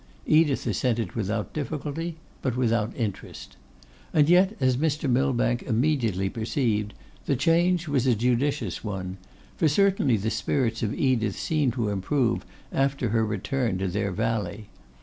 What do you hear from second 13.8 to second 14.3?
their